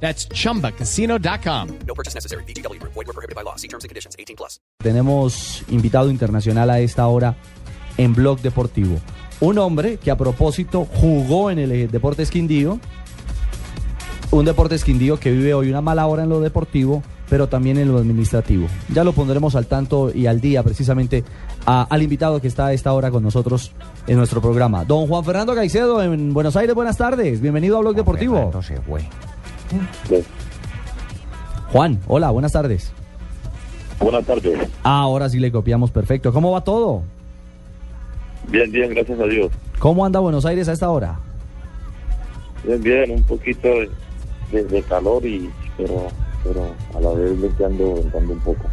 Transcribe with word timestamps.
That's 0.00 0.28
chumbacasino.com. 0.28 1.68
No 1.86 1.94
purchase 1.94 2.14
necessary. 2.14 2.44
BGW. 2.44 2.78
Void 2.82 3.06
were 3.06 3.12
prohibited 3.14 3.34
by 3.34 3.42
law. 3.42 3.56
See 3.56 3.68
terms 3.68 3.84
and 3.84 3.88
conditions. 3.90 4.14
18 4.18 4.36
plus. 4.36 4.60
Tenemos 4.82 5.62
invitado 5.68 6.10
internacional 6.10 6.70
a 6.70 6.80
esta 6.80 7.06
hora 7.06 7.36
en 7.96 8.14
Blog 8.14 8.40
Deportivo. 8.40 8.98
Un 9.40 9.58
hombre 9.58 9.96
que 9.98 10.10
a 10.10 10.16
propósito 10.16 10.86
jugó 10.86 11.50
en 11.50 11.58
el 11.58 11.72
eh, 11.72 11.88
Deportes 11.88 12.30
Quindío. 12.30 12.78
Un 14.30 14.44
Deportes 14.44 14.84
Quindío 14.84 15.18
que 15.18 15.30
vive 15.30 15.54
hoy 15.54 15.70
una 15.70 15.80
mala 15.80 16.06
hora 16.06 16.24
en 16.24 16.28
lo 16.28 16.40
deportivo, 16.40 17.02
pero 17.30 17.48
también 17.48 17.78
en 17.78 17.90
lo 17.92 17.98
administrativo. 17.98 18.66
Ya 18.92 19.04
lo 19.04 19.12
pondremos 19.12 19.54
al 19.54 19.66
tanto 19.66 20.10
y 20.14 20.26
al 20.26 20.40
día 20.40 20.62
precisamente 20.62 21.22
a- 21.64 21.82
al 21.88 22.02
invitado 22.02 22.40
que 22.40 22.48
está 22.48 22.66
a 22.66 22.72
esta 22.72 22.92
hora 22.92 23.10
con 23.10 23.22
nosotros 23.22 23.72
en 24.06 24.16
nuestro 24.16 24.40
programa. 24.42 24.84
Don 24.84 25.06
Juan 25.06 25.24
Fernando 25.24 25.54
Caicedo 25.54 26.02
en 26.02 26.34
Buenos 26.34 26.56
Aires, 26.56 26.74
buenas 26.74 26.96
tardes. 26.96 27.40
Bienvenido 27.40 27.76
a 27.78 27.80
Blog 27.80 27.94
Deportivo. 27.94 28.34
Fernando 28.34 28.62
se 28.62 28.80
fue. 28.80 29.08
Juan, 31.72 32.00
hola, 32.06 32.30
buenas 32.30 32.52
tardes. 32.52 32.92
Buenas 34.00 34.24
tardes. 34.24 34.68
Ah, 34.82 35.00
ahora 35.00 35.28
sí 35.28 35.38
le 35.38 35.50
copiamos 35.50 35.90
perfecto. 35.90 36.32
¿Cómo 36.32 36.52
va 36.52 36.62
todo? 36.62 37.02
Bien, 38.48 38.70
bien, 38.70 38.90
gracias 38.90 39.18
a 39.18 39.24
Dios. 39.24 39.50
¿Cómo 39.78 40.04
anda 40.04 40.20
Buenos 40.20 40.46
Aires 40.46 40.68
a 40.68 40.72
esta 40.72 40.90
hora? 40.90 41.18
Bien, 42.64 42.82
bien, 42.82 43.10
un 43.10 43.22
poquito 43.24 43.68
de, 44.52 44.82
calor 44.82 45.24
y 45.26 45.50
pero 45.76 46.08
pero 46.44 46.72
a 46.94 47.00
la 47.00 47.10
vez 47.10 47.40
ventando, 47.40 47.94
ventando 47.94 48.32
un 48.32 48.40
poco. 48.40 48.64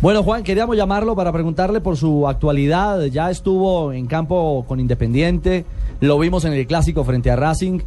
Bueno, 0.00 0.22
Juan, 0.22 0.42
queríamos 0.42 0.76
llamarlo 0.76 1.14
para 1.14 1.30
preguntarle 1.30 1.82
por 1.82 1.96
su 1.96 2.26
actualidad. 2.26 3.04
Ya 3.04 3.30
estuvo 3.30 3.92
en 3.92 4.06
campo 4.06 4.64
con 4.66 4.80
Independiente, 4.80 5.66
lo 6.00 6.18
vimos 6.18 6.46
en 6.46 6.54
el 6.54 6.66
clásico 6.66 7.04
frente 7.04 7.30
a 7.30 7.36
Racing. 7.36 7.80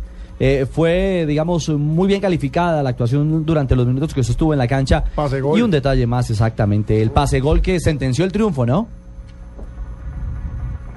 Eh, 0.45 0.65
fue, 0.65 1.25
digamos, 1.25 1.69
muy 1.69 2.05
bien 2.05 2.19
calificada 2.19 2.83
la 2.83 2.89
actuación 2.89 3.45
durante 3.45 3.77
los 3.77 3.87
minutos 3.87 4.13
que 4.13 4.19
usted 4.19 4.31
estuvo 4.31 4.51
en 4.51 4.59
la 4.59 4.67
cancha. 4.67 5.01
Pase 5.15 5.39
gol. 5.39 5.57
Y 5.57 5.61
un 5.61 5.71
detalle 5.71 6.05
más, 6.05 6.29
exactamente, 6.29 7.01
el 7.01 7.11
pase 7.11 7.39
gol 7.39 7.61
que 7.61 7.79
sentenció 7.79 8.25
el 8.25 8.31
triunfo, 8.33 8.65
¿no? 8.65 8.89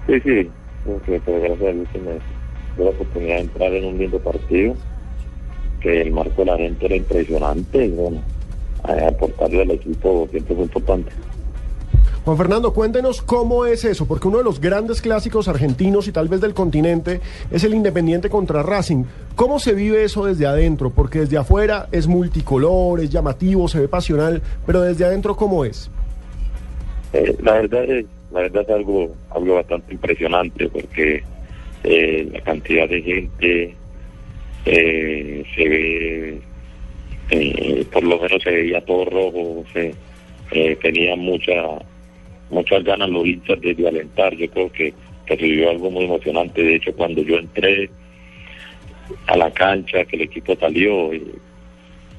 Sí, 0.08 0.14
sí, 0.24 0.50
porque 0.84 1.20
pues, 1.24 1.42
gracias 1.42 1.68
a 1.68 1.72
Dios 1.72 1.88
que 1.92 1.98
me 2.00 2.10
dio 2.10 2.84
la 2.84 2.90
oportunidad 2.90 3.34
de 3.36 3.40
entrar 3.42 3.72
en 3.72 3.84
un 3.84 3.98
lindo 3.98 4.18
partido, 4.18 4.74
que 5.80 6.02
el 6.02 6.10
marco 6.12 6.44
de 6.44 6.44
la 6.46 6.56
gente 6.56 6.86
era 6.86 6.96
impresionante 6.96 7.86
y 7.86 7.90
bueno, 7.90 8.20
a- 8.82 9.08
aportarle 9.08 9.62
al 9.62 9.70
equipo 9.70 10.26
siempre 10.32 10.56
fue 10.56 10.64
importante. 10.64 11.12
Juan 12.26 12.38
Fernando, 12.38 12.74
cuéntenos 12.74 13.22
cómo 13.22 13.66
es 13.66 13.84
eso, 13.84 14.08
porque 14.08 14.26
uno 14.26 14.38
de 14.38 14.42
los 14.42 14.60
grandes 14.60 15.00
clásicos 15.00 15.46
argentinos 15.46 16.08
y 16.08 16.12
tal 16.12 16.26
vez 16.26 16.40
del 16.40 16.54
continente 16.54 17.20
es 17.52 17.62
el 17.62 17.72
Independiente 17.72 18.28
contra 18.28 18.64
Racing. 18.64 19.04
¿Cómo 19.36 19.60
se 19.60 19.74
vive 19.74 20.02
eso 20.02 20.24
desde 20.24 20.44
adentro? 20.44 20.90
Porque 20.90 21.20
desde 21.20 21.36
afuera 21.36 21.86
es 21.92 22.08
multicolor, 22.08 22.98
es 22.98 23.10
llamativo, 23.10 23.68
se 23.68 23.78
ve 23.78 23.86
pasional, 23.86 24.42
pero 24.66 24.80
desde 24.80 25.04
adentro 25.04 25.36
¿cómo 25.36 25.64
es? 25.64 25.88
Eh, 27.12 27.36
la 27.44 27.52
verdad 27.52 27.84
es 27.84 28.06
la 28.32 28.40
verdad 28.40 28.62
es 28.62 28.70
algo 28.70 29.14
algo 29.30 29.54
bastante 29.54 29.92
impresionante 29.92 30.68
porque 30.68 31.22
eh, 31.84 32.28
la 32.32 32.40
cantidad 32.40 32.88
de 32.88 33.02
gente 33.02 33.74
eh, 34.64 35.44
se 35.54 35.68
ve 35.68 36.40
eh, 37.30 37.86
por 37.92 38.02
lo 38.02 38.18
menos 38.18 38.42
se 38.42 38.50
veía 38.50 38.84
todo 38.84 39.04
rojo 39.04 39.64
se 39.72 39.94
tenía 40.82 41.14
mucha 41.14 41.52
muchas 42.50 42.84
ganas 42.84 43.08
los 43.08 43.26
hinchas 43.26 43.60
de, 43.60 43.74
de 43.74 43.88
alentar 43.88 44.34
yo 44.36 44.48
creo 44.50 44.70
que, 44.72 44.94
que 45.26 45.36
se 45.36 45.42
vivió 45.42 45.70
algo 45.70 45.90
muy 45.90 46.04
emocionante 46.04 46.62
de 46.62 46.76
hecho 46.76 46.92
cuando 46.94 47.22
yo 47.22 47.36
entré 47.38 47.90
a 49.26 49.36
la 49.36 49.50
cancha 49.50 50.04
que 50.04 50.16
el 50.16 50.22
equipo 50.22 50.54
salió 50.56 51.12
eh, 51.12 51.22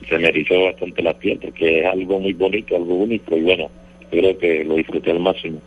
se 0.07 0.17
me 0.17 0.27
erizó 0.27 0.65
bastante 0.65 1.01
la 1.01 1.13
piel 1.13 1.39
porque 1.41 1.79
es 1.79 1.85
algo 1.85 2.19
muy 2.19 2.33
bonito 2.33 2.75
algo 2.75 2.95
único 2.95 3.35
y 3.37 3.41
bueno 3.41 3.69
yo 4.11 4.19
creo 4.19 4.37
que 4.37 4.63
lo 4.63 4.75
disfruté 4.75 5.11
al 5.11 5.19
máximo. 5.19 5.59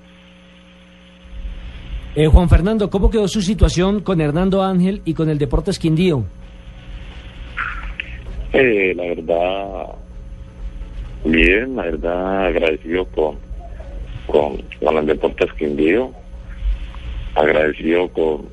Eh, 2.16 2.26
Juan 2.26 2.48
Fernando, 2.48 2.90
¿cómo 2.90 3.10
quedó 3.10 3.28
su 3.28 3.40
situación 3.40 4.00
con 4.00 4.20
Hernando 4.20 4.62
Ángel 4.62 5.02
y 5.04 5.14
con 5.14 5.28
el 5.30 5.38
Deportes 5.38 5.78
Quindío? 5.78 6.24
Eh, 8.52 8.92
la 8.96 9.04
verdad, 9.04 9.86
bien, 11.24 11.76
la 11.76 11.82
verdad, 11.84 12.46
agradecido 12.46 13.04
con, 13.06 13.38
con, 14.30 14.62
con 14.82 14.96
el 14.96 15.06
Deportes 15.06 15.52
Quindío, 15.54 16.12
agradecido 17.34 18.08
con, 18.08 18.48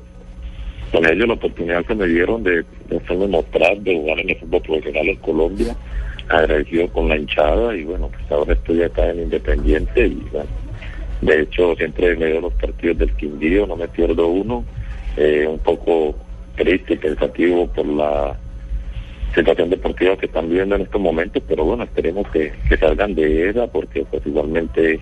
con 0.92 1.06
ellos 1.06 1.28
la 1.28 1.34
oportunidad 1.34 1.84
que 1.84 1.94
me 1.94 2.06
dieron 2.06 2.42
de, 2.42 2.64
de 2.88 2.96
hacerme 2.96 3.28
mostrar, 3.28 3.78
de 3.78 3.94
jugar 3.94 4.20
en 4.20 4.30
el 4.30 4.36
fútbol 4.36 4.62
profesional 4.62 5.08
en 5.08 5.16
Colombia, 5.16 5.76
agradecido 6.28 6.88
con 6.88 7.08
la 7.08 7.16
hinchada 7.16 7.74
y 7.76 7.84
bueno, 7.84 8.08
pues 8.08 8.30
ahora 8.30 8.52
estoy 8.52 8.82
acá 8.82 9.08
en 9.10 9.22
Independiente 9.22 10.06
y 10.06 10.26
bueno, 10.32 10.50
de 11.22 11.42
hecho 11.42 11.74
siempre 11.76 12.16
me 12.16 12.26
veo 12.26 12.40
los 12.40 12.54
partidos 12.54 12.98
del 12.98 13.14
Quindío, 13.16 13.66
no 13.66 13.76
me 13.76 13.88
pierdo 13.88 14.28
uno, 14.28 14.64
eh, 15.16 15.46
un 15.48 15.58
poco 15.58 16.14
triste 16.56 16.94
y 16.94 16.98
pensativo 16.98 17.66
por 17.68 17.86
la 17.86 18.36
situación 19.34 19.70
deportiva 19.70 20.16
que 20.16 20.26
están 20.26 20.48
viviendo 20.48 20.76
en 20.76 20.82
estos 20.82 21.00
momentos, 21.00 21.42
pero 21.46 21.64
bueno, 21.64 21.84
esperemos 21.84 22.26
que, 22.28 22.52
que 22.68 22.76
salgan 22.76 23.14
de 23.14 23.50
ella 23.50 23.66
porque 23.66 24.04
pues 24.10 24.26
igualmente 24.26 25.00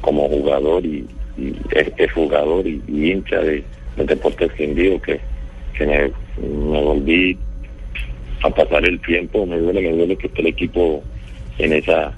como 0.00 0.28
jugador 0.28 0.84
y, 0.84 1.06
y 1.36 1.54
es, 1.72 1.92
es 1.96 2.12
jugador 2.12 2.66
y, 2.66 2.82
y 2.88 3.12
hincha 3.12 3.38
de, 3.38 3.64
del 3.96 4.06
Deportes 4.06 4.52
Quindío 4.52 5.00
que, 5.00 5.20
que 5.76 5.86
me, 5.86 5.98
me 6.46 6.82
volví 6.82 7.38
a 8.42 8.50
pasar 8.50 8.84
el 8.88 9.00
tiempo, 9.00 9.44
me 9.46 9.58
duele, 9.58 9.82
me 9.82 9.96
duele 9.96 10.16
que 10.16 10.26
esté 10.26 10.40
el 10.40 10.48
equipo 10.48 11.02
en 11.58 11.72
esa, 11.74 12.12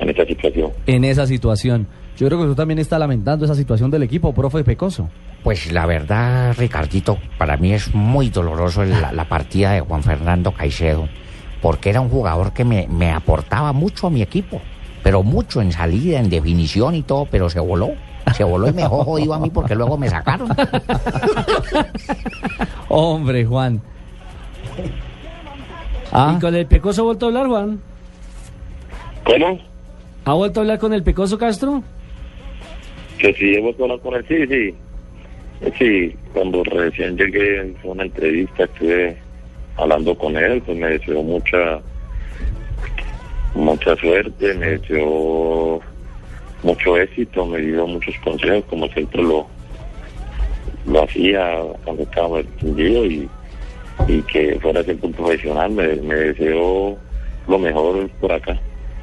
en 0.00 0.08
esa 0.10 0.24
situación. 0.24 0.70
En 0.86 1.04
esa 1.04 1.26
situación. 1.26 1.86
Yo 2.16 2.26
creo 2.26 2.38
que 2.38 2.44
usted 2.44 2.56
también 2.56 2.78
está 2.78 2.98
lamentando 2.98 3.44
esa 3.44 3.54
situación 3.54 3.90
del 3.90 4.02
equipo, 4.02 4.34
profe 4.34 4.64
Pecoso. 4.64 5.08
Pues 5.42 5.72
la 5.72 5.86
verdad, 5.86 6.54
Ricardito, 6.56 7.18
para 7.38 7.56
mí 7.56 7.72
es 7.72 7.94
muy 7.94 8.28
doloroso 8.28 8.84
la, 8.84 9.12
la 9.12 9.28
partida 9.28 9.72
de 9.72 9.80
Juan 9.80 10.02
Fernando 10.02 10.52
Caicedo, 10.52 11.08
porque 11.60 11.90
era 11.90 12.00
un 12.00 12.08
jugador 12.08 12.52
que 12.52 12.64
me, 12.64 12.86
me 12.88 13.10
aportaba 13.10 13.72
mucho 13.72 14.06
a 14.06 14.10
mi 14.10 14.22
equipo, 14.22 14.60
pero 15.02 15.22
mucho 15.22 15.60
en 15.60 15.72
salida, 15.72 16.20
en 16.20 16.30
definición 16.30 16.94
y 16.94 17.02
todo, 17.02 17.26
pero 17.30 17.50
se 17.50 17.60
voló. 17.60 17.90
Se 18.34 18.44
voló 18.44 18.68
y 18.68 18.72
me 18.72 18.82
dejó 18.82 19.04
jodido 19.04 19.34
a 19.34 19.38
mí 19.38 19.50
porque 19.50 19.74
luego 19.74 19.98
me 19.98 20.08
sacaron. 20.08 20.48
Hombre, 22.88 23.44
Juan. 23.44 23.82
Ah, 26.12 26.34
¿Y 26.36 26.40
con 26.40 26.54
el 26.54 26.66
Pecoso 26.66 27.02
ha 27.02 27.04
vuelto 27.06 27.26
a 27.26 27.28
hablar, 27.28 27.46
Juan? 27.48 27.80
¿Cómo? 29.24 29.58
¿Ha 30.24 30.34
vuelto 30.34 30.60
a 30.60 30.62
hablar 30.62 30.78
con 30.78 30.92
el 30.92 31.02
Pecoso 31.02 31.36
Castro? 31.36 31.82
Que 33.18 33.34
si 33.34 33.54
he 33.54 33.60
vuelto 33.60 33.82
a 33.82 33.86
hablar 33.86 34.00
con 34.00 34.14
él, 34.14 34.24
sí, 34.28 34.46
sí. 34.46 34.74
Sí, 35.78 36.16
cuando 36.32 36.62
recién 36.64 37.16
llegué, 37.16 37.68
hice 37.68 37.88
una 37.88 38.04
entrevista, 38.04 38.64
estuve 38.64 39.16
hablando 39.76 40.16
con 40.16 40.36
él, 40.36 40.60
pues 40.66 40.76
me 40.76 40.88
deseó 40.88 41.22
mucha, 41.22 41.80
mucha 43.54 43.96
suerte, 43.96 44.54
me 44.54 44.78
deseó 44.78 45.80
mucho 46.62 46.96
éxito, 46.96 47.46
me 47.46 47.58
dio 47.58 47.86
muchos 47.86 48.14
consejos, 48.24 48.64
como 48.68 48.86
siempre 48.88 49.22
lo, 49.22 49.46
lo 50.86 51.02
hacía 51.02 51.58
cuando 51.84 52.02
estaba 52.02 52.40
entendido 52.40 53.04
y, 53.06 53.28
y 54.08 54.22
que 54.22 54.58
fuera 54.60 54.82
siempre 54.82 55.08
un 55.08 55.14
profesional, 55.14 55.70
me, 55.70 55.96
me 55.96 56.14
deseó 56.14 56.96
lo 57.48 57.58
mejor 57.58 58.08
por 58.20 58.32
acá. 58.32 58.58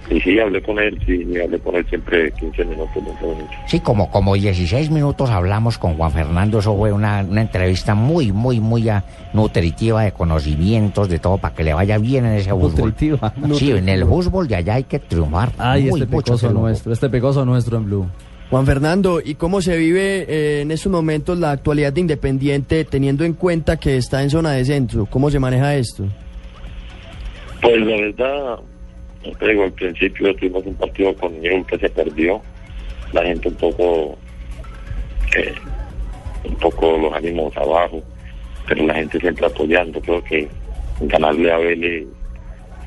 Y 0.10 0.20
sí, 0.22 0.40
hablé 0.40 0.62
con 0.62 0.80
él, 0.80 1.00
sí, 1.06 1.24
hablé 1.40 1.60
con 1.60 1.76
él 1.76 1.86
siempre 1.88 2.32
15 2.32 2.66
minutos, 2.66 2.96
20 2.96 3.26
minutos. 3.26 3.56
Sí, 3.68 3.80
como, 3.80 4.10
como 4.10 4.34
16 4.34 4.90
minutos 4.90 5.30
hablamos 5.30 5.78
con 5.78 5.96
Juan 5.96 6.12
Fernando, 6.12 6.60
eso 6.60 6.76
fue 6.76 6.92
una, 6.92 7.22
una 7.22 7.42
entrevista 7.42 7.94
muy, 7.94 8.32
muy, 8.32 8.60
muy 8.60 8.90
ah, 8.90 9.04
nutritiva 9.34 10.04
de 10.04 10.12
conocimientos, 10.12 11.10
de 11.10 11.20
todo, 11.20 11.38
para 11.38 11.54
que 11.54 11.64
le 11.64 11.74
vaya 11.74 11.98
bien 12.00 12.26
en 12.26 12.34
ese 12.34 12.50
fútbol. 12.50 12.72
nutritiva. 12.72 13.34
Sí, 13.54 13.72
en 13.72 13.88
el 13.88 14.06
fútbol 14.06 14.48
de 14.48 14.56
allá 14.56 14.76
hay 14.76 14.84
que 14.86 15.00
triunfar. 15.00 15.52
Ay, 15.58 15.90
Muy, 15.90 16.02
este 16.02 16.16
Pecoso 16.16 16.52
nuestro, 16.52 16.92
este 16.92 17.10
Pecoso 17.10 17.46
nuestro 17.46 17.78
en 17.78 17.86
Blue. 17.86 18.08
Juan 18.50 18.66
Fernando, 18.66 19.22
¿y 19.24 19.36
cómo 19.36 19.62
se 19.62 19.78
vive 19.78 20.26
eh, 20.28 20.62
en 20.62 20.72
estos 20.72 20.92
momentos 20.92 21.38
la 21.38 21.52
actualidad 21.52 21.94
de 21.94 22.02
Independiente 22.02 22.84
teniendo 22.84 23.24
en 23.24 23.34
cuenta 23.34 23.78
que 23.78 23.96
está 23.98 24.24
en 24.24 24.32
zona 24.32 24.54
de 24.54 24.66
centro? 24.66 25.06
¿Cómo 25.06 25.30
se 25.30 25.38
maneja 25.38 25.76
esto? 25.76 26.06
Pues 27.62 27.80
la 27.82 27.96
verdad, 27.96 28.60
digo, 29.24 29.64
al 29.64 29.72
principio 29.74 30.36
tuvimos 30.36 30.66
un 30.66 30.76
partido 30.76 31.16
con 31.16 31.40
Newell 31.42 31.66
que 31.66 31.78
se 31.78 31.90
perdió. 31.90 32.42
La 33.14 33.24
gente 33.24 33.48
un 33.48 33.56
poco, 33.56 34.18
eh, 35.36 35.54
un 36.44 36.56
poco 36.56 36.98
los 36.98 37.14
ánimos 37.14 37.56
abajo, 37.58 38.04
pero 38.68 38.86
la 38.86 38.96
gente 38.96 39.20
siempre 39.20 39.46
apoyando. 39.46 40.00
Creo 40.02 40.24
que 40.24 40.48
ganarle 41.02 41.52
a 41.52 41.58
Vélez, 41.58 42.06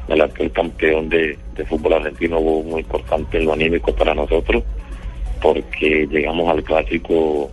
el 0.09 0.21
actual 0.21 0.53
campeón 0.53 1.09
de, 1.09 1.39
de 1.55 1.65
fútbol 1.67 1.95
argentino, 1.95 2.41
fue 2.41 2.63
muy 2.63 2.81
importante 2.81 3.39
en 3.39 3.47
lo 3.47 3.53
anímico 3.53 3.95
para 3.95 4.15
nosotros, 4.15 4.63
porque 5.41 6.07
llegamos 6.11 6.49
al 6.49 6.63
clásico 6.63 7.51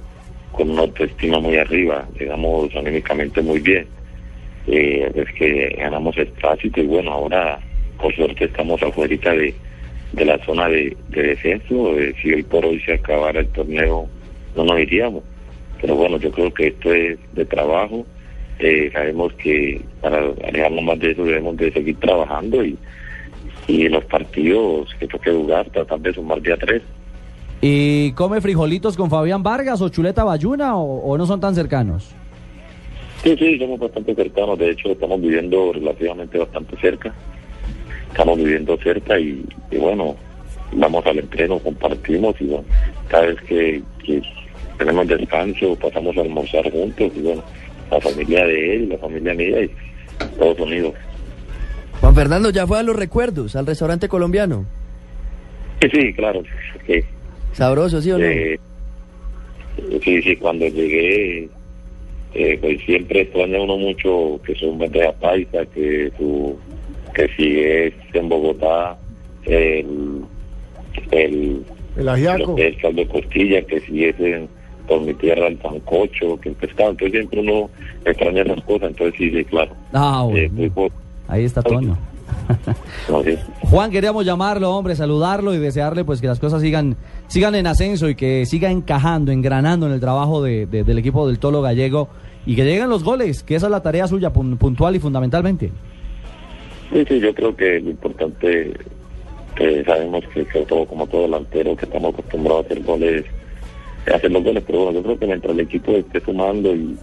con 0.52 0.70
una 0.72 0.82
autoestima 0.82 1.40
muy 1.40 1.58
arriba, 1.58 2.08
llegamos 2.20 2.76
anímicamente 2.76 3.42
muy 3.42 3.60
bien. 3.60 3.88
Eh, 4.68 5.12
es 5.16 5.34
que 5.34 5.76
ganamos 5.80 6.18
el 6.18 6.28
clásico 6.34 6.82
y 6.82 6.86
bueno, 6.86 7.12
ahora 7.12 7.60
por 8.02 8.16
suerte 8.16 8.46
estamos 8.46 8.82
afuera 8.82 9.34
de, 9.34 9.54
de 10.14 10.26
la 10.26 10.44
zona 10.46 10.68
de, 10.70 10.96
de 11.10 11.24
descenso. 11.24 12.00
Eh, 12.00 12.16
si 12.22 12.34
hoy 12.34 12.44
por 12.44 12.66
hoy 12.66 12.80
se 12.82 12.94
acabara 12.94 13.42
el 13.42 13.48
torneo, 13.48 14.08
no 14.56 14.64
nos 14.64 14.80
iríamos. 14.80 15.24
Pero 15.82 15.96
bueno, 15.96 16.18
yo 16.18 16.32
creo 16.32 16.54
que 16.54 16.68
esto 16.68 16.94
es 16.94 17.18
de 17.34 17.46
trabajo. 17.46 18.06
Eh, 18.60 18.90
sabemos 18.92 19.32
que 19.34 19.82
para 20.02 20.20
alejarnos 20.48 20.84
más 20.84 21.00
de 21.00 21.12
eso 21.12 21.24
debemos 21.24 21.56
de 21.56 21.72
seguir 21.72 21.98
trabajando 21.98 22.66
y, 22.66 22.78
y 23.68 23.88
los 23.88 24.04
partidos 24.06 24.94
que 25.00 25.08
toque 25.08 25.32
jugar, 25.32 25.70
tratar 25.70 26.00
de 26.00 26.14
sumar 26.14 26.42
día 26.42 26.58
tres. 26.58 26.82
¿Y 27.62 28.12
come 28.14 28.42
frijolitos 28.42 28.96
con 28.98 29.10
Fabián 29.10 29.44
Vargas 29.44 29.82
o 29.82 29.90
Chuleta 29.90 30.24
Bayuna 30.24 30.78
o, 30.78 31.12
o 31.12 31.18
no 31.18 31.26
son 31.26 31.40
tan 31.40 31.56
cercanos? 31.56 32.14
Sí, 33.24 33.36
sí, 33.38 33.60
somos 33.60 33.80
bastante 33.80 34.16
cercanos. 34.16 34.58
De 34.58 34.72
hecho, 34.72 34.92
estamos 34.92 35.22
viviendo 35.22 35.74
relativamente 35.74 36.38
bastante 36.38 36.78
cerca. 36.78 37.14
Estamos 38.10 38.38
viviendo 38.38 38.78
cerca 38.78 39.20
y, 39.20 39.46
y 39.72 39.78
bueno, 39.78 40.16
vamos 40.74 41.06
al 41.06 41.20
entreno, 41.20 41.60
compartimos 41.60 42.36
y 42.40 42.46
bueno, 42.46 42.66
cada 43.08 43.28
vez 43.28 43.42
que, 43.42 43.82
que 44.06 44.22
tenemos 44.78 45.08
descanso 45.08 45.76
pasamos 45.76 46.18
a 46.18 46.22
almorzar 46.22 46.72
juntos 46.72 47.12
y 47.16 47.22
bueno, 47.22 47.44
la 47.92 48.02
familia 48.02 48.46
de 48.46 48.76
él, 48.76 48.90
la 48.90 48.98
familia 48.98 49.34
mía 49.34 49.64
y 49.64 49.72
todos 50.38 50.60
unidos. 50.60 50.94
Juan 52.02 52.16
Fernando 52.16 52.50
ya 52.50 52.66
fue 52.66 52.80
a 52.80 52.84
los 52.84 52.96
recuerdos, 52.96 53.56
al 53.56 53.66
restaurante 53.66 54.08
colombiano. 54.08 54.66
Sí, 55.82 55.90
sí, 55.94 56.14
claro. 56.14 56.44
Sabroso, 57.54 58.02
¿sí 58.02 58.12
o 58.12 58.18
no? 58.18 58.26
Eh, 58.26 58.60
sí, 60.04 60.22
sí, 60.22 60.36
cuando 60.38 60.66
llegué, 60.68 61.50
eh, 62.34 62.58
pues 62.62 62.82
siempre 62.86 63.22
extraña 63.22 63.62
uno 63.62 63.78
mucho 63.78 64.40
que 64.46 64.56
son 64.56 64.78
bandeja 64.78 65.12
paisa, 65.14 65.66
que 65.74 66.12
su, 66.18 66.58
que 67.28 67.36
si 67.36 67.60
es 67.60 67.94
en 68.16 68.30
Bogotá, 68.30 68.98
el, 69.46 70.22
el, 71.12 71.64
El 71.98 72.10
ajiaco. 72.10 72.56
es 72.58 72.78
caldo 72.78 73.02
de 73.02 73.08
costilla, 73.08 73.62
que 73.64 73.80
si 73.82 74.06
es 74.06 74.20
en, 74.20 74.48
por 74.88 75.02
mi 75.02 75.14
tierra 75.16 75.48
el 75.48 75.62
sancocho, 75.62 76.40
que 76.40 76.50
el 76.50 76.56
pescado, 76.56 76.92
entonces 76.92 77.12
siempre 77.20 77.40
uno 77.42 77.70
extraña 78.06 78.42
esas 78.44 78.64
cosas, 78.64 78.90
entonces 78.92 79.16
sí, 79.18 79.32
sí, 79.32 79.44
claro. 79.46 79.72
Ah, 79.94 80.24
Eh, 80.30 80.32
bueno. 80.32 80.54
muy 80.54 80.70
poco, 80.70 80.96
Ahí 81.28 81.44
está 81.44 81.62
Toño. 81.62 81.98
Juan, 83.70 83.92
queríamos 83.92 84.26
llamarlo, 84.26 84.72
hombre, 84.76 84.96
saludarlo 84.96 85.54
y 85.54 85.58
desearle 85.58 86.04
pues 86.06 86.22
que 86.22 86.28
las 86.28 86.40
cosas 86.40 86.62
sigan, 86.62 86.96
sigan 87.28 87.56
en 87.56 87.68
ascenso 87.68 88.08
y 88.10 88.16
que 88.16 88.46
siga 88.46 88.72
encajando, 88.72 89.32
engranando 89.32 89.88
en 89.88 89.94
el 89.94 90.00
trabajo 90.00 90.42
de- 90.42 90.66
de- 90.68 90.84
del 90.84 90.98
equipo 91.00 91.28
del 91.28 91.40
Tolo 91.40 91.62
Gallego 91.62 92.08
y 92.46 92.56
que 92.56 92.64
lleguen 92.66 92.90
los 92.90 93.04
goles, 93.04 93.44
que 93.44 93.56
esa 93.56 93.68
es 93.68 93.72
la 93.72 93.82
tarea 93.82 94.08
suya 94.08 94.32
pun- 94.32 94.58
puntual 94.58 94.96
y 94.96 95.00
fundamentalmente. 95.00 95.72
Sí, 96.92 97.06
sí, 97.08 97.20
yo 97.20 97.34
creo 97.34 97.56
que 97.56 97.80
lo 97.80 97.92
importante, 97.92 98.74
que 99.56 99.84
sabemos 99.84 100.24
que, 100.34 100.46
que 100.46 100.60
todo, 100.62 100.86
como 100.86 101.06
todo 101.08 101.24
delantero, 101.24 101.76
que 101.76 101.86
estamos 101.86 102.14
acostumbrados 102.14 102.64
a 102.64 102.66
hacer 102.66 102.84
goles, 102.84 103.26
a 104.12 104.16
hacer 104.16 104.32
los 104.32 104.44
goles, 104.44 104.64
pero 104.66 104.86
bueno, 104.86 105.00
yo 105.00 105.04
creo 105.04 105.20
que 105.20 105.28
mientras 105.28 105.54
el 105.54 105.60
equipo 105.60 105.92
esté 105.92 106.20
sumando 106.22 106.76
y, 106.76 106.98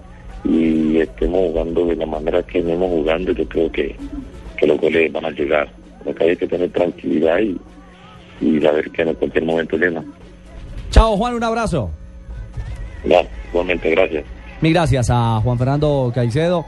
y 0.45 0.99
estemos 0.99 1.41
jugando 1.51 1.87
de 1.87 1.97
la 1.97 2.07
manera 2.07 2.43
que 2.43 2.61
venimos 2.61 2.91
jugando, 2.91 3.33
yo 3.33 3.47
creo 3.49 3.71
que, 3.71 3.95
que 4.57 4.67
los 4.67 4.81
goles 4.81 5.13
van 5.13 5.25
a 5.27 5.31
llegar. 5.31 5.69
Lo 6.05 6.15
que 6.15 6.25
hay 6.25 6.37
que 6.37 6.47
tener 6.47 6.71
tranquilidad 6.71 7.39
y, 7.39 7.59
y 8.41 8.61
saber 8.61 8.91
que 8.91 9.03
en 9.03 9.15
cualquier 9.15 9.45
momento 9.45 9.77
llegan. 9.77 10.05
Chao, 10.91 11.17
Juan, 11.17 11.35
un 11.35 11.45
abrazo. 11.45 11.91
Ya, 13.05 13.23
igualmente, 13.51 13.91
gracias. 13.91 14.25
Mil 14.61 14.73
gracias 14.73 15.11
a 15.11 15.41
Juan 15.43 15.59
Fernando 15.59 16.11
Caicedo. 16.15 16.65